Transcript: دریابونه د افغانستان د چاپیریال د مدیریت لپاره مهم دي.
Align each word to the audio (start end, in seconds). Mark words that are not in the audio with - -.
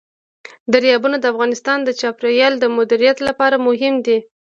دریابونه 0.73 1.17
د 1.19 1.25
افغانستان 1.33 1.77
د 1.83 1.89
چاپیریال 1.99 2.53
د 2.59 2.65
مدیریت 2.77 3.17
لپاره 3.27 3.55
مهم 3.67 3.95
دي. 4.05 4.17